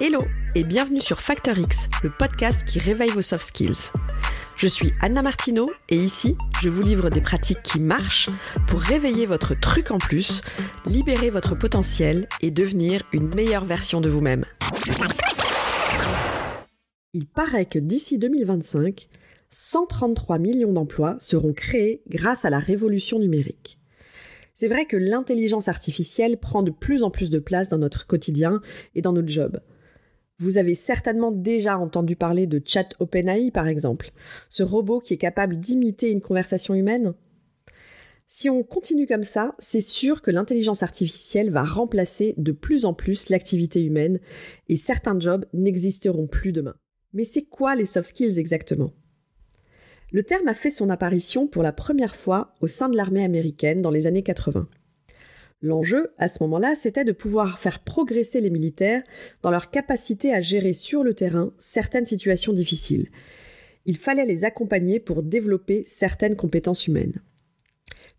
[0.00, 0.20] Hello
[0.54, 3.90] et bienvenue sur Factor X, le podcast qui réveille vos soft skills.
[4.54, 8.30] Je suis Anna Martineau et ici, je vous livre des pratiques qui marchent
[8.68, 10.42] pour réveiller votre truc en plus,
[10.86, 14.44] libérer votre potentiel et devenir une meilleure version de vous-même.
[17.12, 19.08] Il paraît que d'ici 2025,
[19.50, 23.80] 133 millions d'emplois seront créés grâce à la révolution numérique.
[24.54, 28.60] C'est vrai que l'intelligence artificielle prend de plus en plus de place dans notre quotidien
[28.94, 29.60] et dans notre job.
[30.40, 34.12] Vous avez certainement déjà entendu parler de Chat OpenAI par exemple,
[34.48, 37.14] ce robot qui est capable d'imiter une conversation humaine.
[38.28, 42.94] Si on continue comme ça, c'est sûr que l'intelligence artificielle va remplacer de plus en
[42.94, 44.20] plus l'activité humaine
[44.68, 46.76] et certains jobs n'existeront plus demain.
[47.14, 48.92] Mais c'est quoi les soft skills exactement?
[50.12, 53.82] Le terme a fait son apparition pour la première fois au sein de l'armée américaine
[53.82, 54.68] dans les années 80.
[55.60, 59.02] L'enjeu, à ce moment-là, c'était de pouvoir faire progresser les militaires
[59.42, 63.08] dans leur capacité à gérer sur le terrain certaines situations difficiles.
[63.84, 67.22] Il fallait les accompagner pour développer certaines compétences humaines.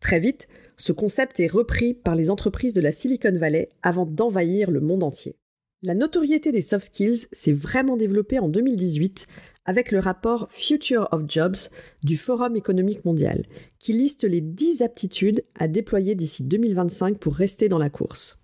[0.00, 4.70] Très vite, ce concept est repris par les entreprises de la Silicon Valley avant d'envahir
[4.70, 5.36] le monde entier.
[5.82, 9.28] La notoriété des soft skills s'est vraiment développée en 2018
[9.68, 11.68] avec le rapport Future of Jobs
[12.02, 13.44] du Forum économique mondial,
[13.78, 18.38] qui liste les 10 aptitudes à déployer d'ici 2025 pour rester dans la course.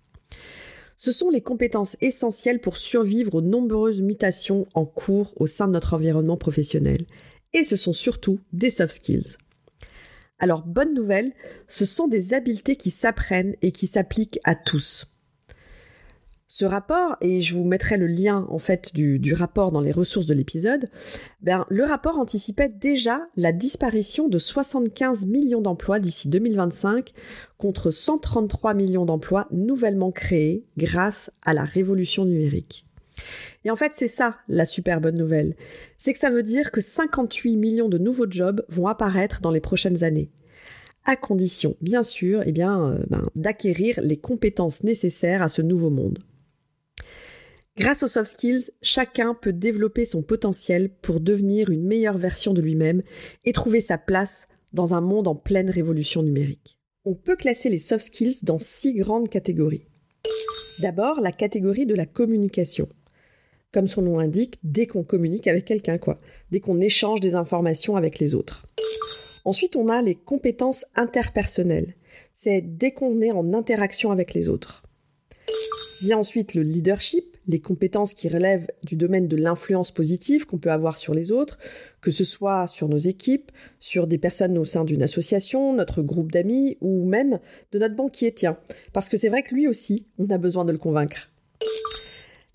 [0.99, 5.73] Ce sont les compétences essentielles pour survivre aux nombreuses mutations en cours au sein de
[5.73, 7.07] notre environnement professionnel.
[7.53, 9.37] Et ce sont surtout des soft skills.
[10.37, 11.33] Alors, bonne nouvelle,
[11.67, 15.07] ce sont des habiletés qui s'apprennent et qui s'appliquent à tous.
[16.57, 20.25] Ce rapport, et je vous mettrai le lien en fait du, rapport dans les ressources
[20.25, 20.89] de l'épisode,
[21.41, 27.11] ben, le rapport anticipait déjà la disparition de 75 millions d'emplois d'ici 2025
[27.57, 32.87] contre 133 millions d'emplois nouvellement créés grâce à la révolution numérique.
[33.65, 35.57] Et en fait, c'est ça la super bonne nouvelle.
[35.97, 39.59] C'est que ça veut dire que 58 millions de nouveaux jobs vont apparaître dans les
[39.59, 40.31] prochaines années
[41.03, 45.91] à condition, bien sûr, eh bien, euh, ben, d'acquérir les compétences nécessaires à ce nouveau
[45.91, 46.23] monde.
[47.77, 52.61] Grâce aux soft skills, chacun peut développer son potentiel pour devenir une meilleure version de
[52.61, 53.03] lui-même
[53.43, 56.79] et trouver sa place dans un monde en pleine révolution numérique.
[57.03, 59.87] On peut classer les soft skills dans six grandes catégories.
[60.79, 62.87] D'abord, la catégorie de la communication.
[63.73, 66.21] Comme son nom l'indique, dès qu'on communique avec quelqu'un, quoi.
[66.51, 68.67] Dès qu'on échange des informations avec les autres.
[69.43, 71.95] Ensuite, on a les compétences interpersonnelles.
[72.35, 74.83] C'est dès qu'on est en interaction avec les autres.
[76.01, 80.71] Vient ensuite le leadership, les compétences qui relèvent du domaine de l'influence positive qu'on peut
[80.71, 81.57] avoir sur les autres,
[82.01, 86.31] que ce soit sur nos équipes, sur des personnes au sein d'une association, notre groupe
[86.31, 87.39] d'amis ou même
[87.71, 88.57] de notre banquier, tiens.
[88.93, 91.29] Parce que c'est vrai que lui aussi, on a besoin de le convaincre.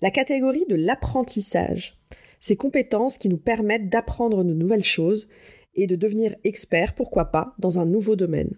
[0.01, 1.99] La catégorie de l'apprentissage,
[2.39, 5.27] ces compétences qui nous permettent d'apprendre de nouvelles choses
[5.75, 8.55] et de devenir expert, pourquoi pas, dans un nouveau domaine.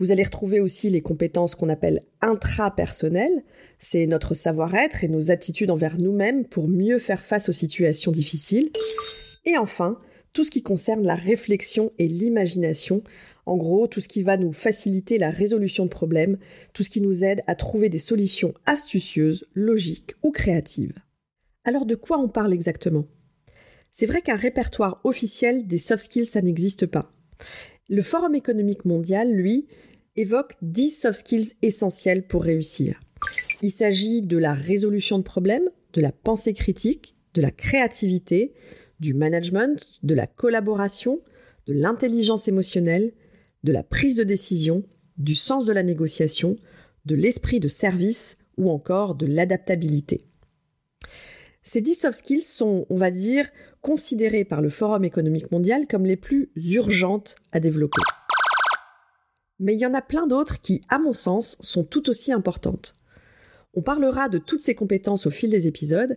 [0.00, 3.44] Vous allez retrouver aussi les compétences qu'on appelle intrapersonnelles.
[3.78, 8.70] C'est notre savoir-être et nos attitudes envers nous-mêmes pour mieux faire face aux situations difficiles.
[9.44, 10.00] Et enfin,
[10.32, 13.02] tout ce qui concerne la réflexion et l'imagination.
[13.44, 16.38] En gros, tout ce qui va nous faciliter la résolution de problèmes,
[16.72, 20.94] tout ce qui nous aide à trouver des solutions astucieuses, logiques ou créatives.
[21.64, 23.04] Alors de quoi on parle exactement?
[23.90, 27.10] C'est vrai qu'un répertoire officiel des soft skills, ça n'existe pas.
[27.88, 29.66] Le Forum économique mondial, lui,
[30.20, 33.00] évoque 10 soft skills essentiels pour réussir.
[33.62, 38.54] Il s'agit de la résolution de problèmes, de la pensée critique, de la créativité,
[39.00, 41.20] du management, de la collaboration,
[41.66, 43.12] de l'intelligence émotionnelle,
[43.64, 44.84] de la prise de décision,
[45.16, 46.56] du sens de la négociation,
[47.06, 50.26] de l'esprit de service ou encore de l'adaptabilité.
[51.62, 53.48] Ces 10 soft skills sont, on va dire,
[53.80, 58.00] considérées par le Forum économique mondial comme les plus urgentes à développer.
[59.60, 62.94] Mais il y en a plein d'autres qui, à mon sens, sont tout aussi importantes.
[63.74, 66.16] On parlera de toutes ces compétences au fil des épisodes,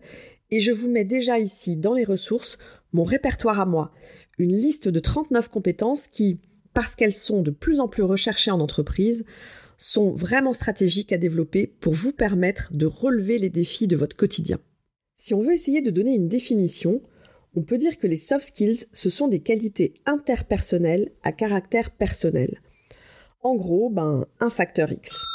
[0.49, 2.57] et je vous mets déjà ici dans les ressources
[2.93, 3.91] mon répertoire à moi,
[4.37, 6.39] une liste de 39 compétences qui,
[6.73, 9.25] parce qu'elles sont de plus en plus recherchées en entreprise,
[9.77, 14.59] sont vraiment stratégiques à développer pour vous permettre de relever les défis de votre quotidien.
[15.15, 17.01] Si on veut essayer de donner une définition,
[17.55, 22.59] on peut dire que les soft skills, ce sont des qualités interpersonnelles à caractère personnel.
[23.45, 25.25] En gros, ben, un facteur X.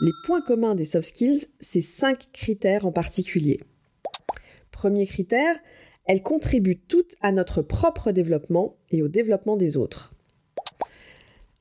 [0.00, 3.60] Les points communs des soft skills, c'est cinq critères en particulier.
[4.70, 5.56] Premier critère,
[6.04, 10.12] elles contribuent toutes à notre propre développement et au développement des autres.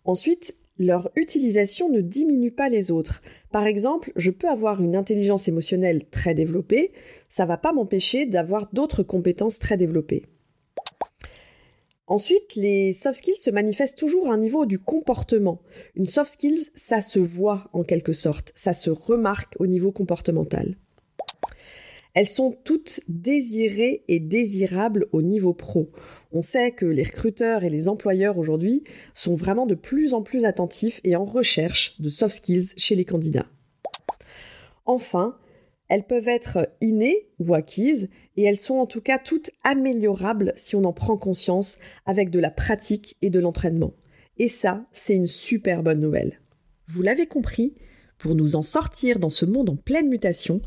[0.06, 3.24] Ensuite, leur utilisation ne diminue pas les autres.
[3.52, 6.92] Par exemple, je peux avoir une intelligence émotionnelle très développée,
[7.28, 10.28] ça va pas m'empêcher d'avoir d'autres compétences très développées.
[12.14, 15.64] Ensuite, les soft skills se manifestent toujours à un niveau du comportement.
[15.96, 20.76] Une soft skills, ça se voit en quelque sorte, ça se remarque au niveau comportemental.
[22.14, 25.90] Elles sont toutes désirées et désirables au niveau pro.
[26.32, 28.84] On sait que les recruteurs et les employeurs aujourd'hui
[29.16, 33.06] sont vraiment de plus en plus attentifs et en recherche de soft skills chez les
[33.06, 33.48] candidats.
[34.86, 35.36] Enfin,
[35.94, 40.76] elles peuvent être innées ou acquises et elles sont en tout cas toutes améliorables si
[40.76, 43.94] on en prend conscience avec de la pratique et de l'entraînement.
[44.38, 46.42] Et ça, c'est une super bonne nouvelle.
[46.88, 47.76] Vous l'avez compris,
[48.18, 50.64] pour nous en sortir dans ce monde en pleine mutation,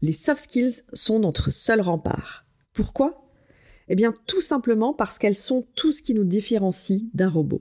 [0.00, 2.46] les soft skills sont notre seul rempart.
[2.72, 3.30] Pourquoi?
[3.88, 7.60] Eh bien tout simplement parce qu'elles sont tout ce qui nous différencie d'un robot.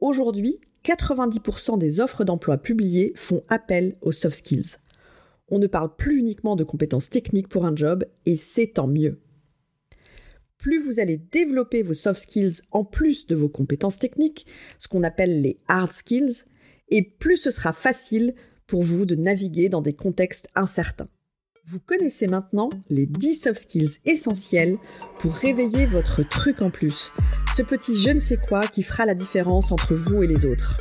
[0.00, 4.76] Aujourd'hui, 90% des offres d'emploi publiées font appel aux soft skills.
[5.48, 9.20] On ne parle plus uniquement de compétences techniques pour un job, et c'est tant mieux.
[10.58, 14.46] Plus vous allez développer vos soft skills en plus de vos compétences techniques,
[14.78, 16.44] ce qu'on appelle les hard skills,
[16.88, 18.34] et plus ce sera facile
[18.66, 21.08] pour vous de naviguer dans des contextes incertains.
[21.64, 24.78] Vous connaissez maintenant les 10 soft skills essentiels
[25.18, 27.12] pour réveiller votre truc en plus,
[27.56, 30.76] ce petit je ne sais quoi qui fera la différence entre vous et les autres.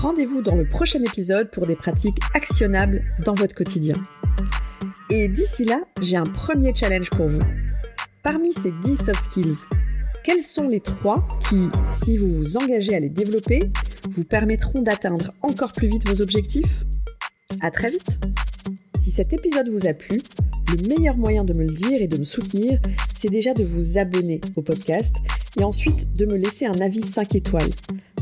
[0.00, 3.96] Rendez-vous dans le prochain épisode pour des pratiques actionnables dans votre quotidien.
[5.10, 7.42] Et d'ici là, j'ai un premier challenge pour vous.
[8.22, 9.56] Parmi ces 10 soft skills,
[10.22, 13.72] quels sont les trois qui, si vous vous engagez à les développer,
[14.08, 16.84] vous permettront d'atteindre encore plus vite vos objectifs?
[17.60, 18.20] À très vite
[19.00, 20.20] Si cet épisode vous a plu,
[20.68, 22.78] le meilleur moyen de me le dire et de me soutenir,
[23.18, 25.16] c'est déjà de vous abonner au podcast
[25.58, 27.70] et ensuite de me laisser un avis 5 étoiles.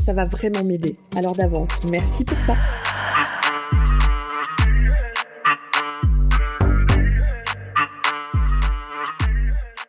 [0.07, 0.95] Ça va vraiment m'aider.
[1.17, 2.55] Alors d'avance, merci pour ça.